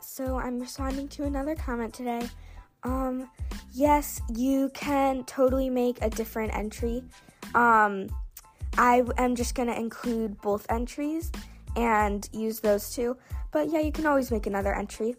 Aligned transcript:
So 0.00 0.36
I'm 0.36 0.58
responding 0.58 1.08
to 1.08 1.24
another 1.24 1.54
comment 1.54 1.94
today. 1.94 2.28
Um, 2.82 3.30
yes, 3.72 4.20
you 4.34 4.70
can 4.74 5.24
totally 5.24 5.70
make 5.70 5.98
a 6.02 6.10
different 6.10 6.54
entry. 6.54 7.02
Um, 7.54 8.08
I 8.78 9.02
am 9.18 9.34
just 9.34 9.54
gonna 9.54 9.74
include 9.74 10.40
both 10.40 10.66
entries 10.70 11.30
and 11.76 12.28
use 12.32 12.60
those 12.60 12.94
two, 12.94 13.16
but 13.52 13.70
yeah, 13.70 13.80
you 13.80 13.92
can 13.92 14.06
always 14.06 14.30
make 14.30 14.46
another 14.46 14.74
entry. 14.74 15.16